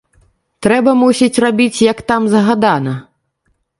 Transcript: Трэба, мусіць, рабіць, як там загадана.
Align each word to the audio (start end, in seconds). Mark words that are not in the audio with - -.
Трэба, 0.65 0.91
мусіць, 1.01 1.41
рабіць, 1.45 1.83
як 1.91 2.01
там 2.13 2.21
загадана. 2.33 2.95